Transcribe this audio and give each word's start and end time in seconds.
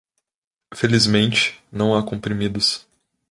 Felizmente, 0.73 1.59
não 1.71 1.93
há 1.95 2.01
comprimidos. 2.03 2.87